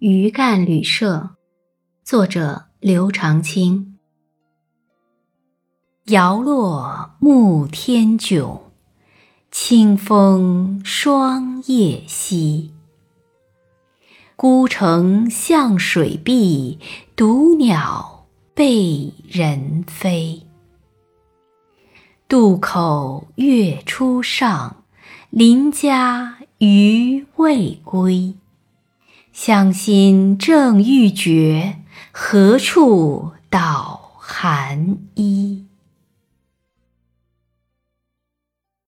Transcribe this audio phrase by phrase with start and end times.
[0.00, 1.30] 余干旅社，
[2.04, 3.98] 作者刘长卿。
[6.04, 8.60] 摇落暮天迥，
[9.50, 12.72] 清风霜叶稀。
[14.36, 16.78] 孤城向水碧，
[17.16, 20.46] 独鸟背人飞。
[22.28, 24.84] 渡口月初上，
[25.30, 28.36] 邻家余未归。
[29.40, 31.76] 乡心正欲绝，
[32.10, 35.57] 何处捣寒衣？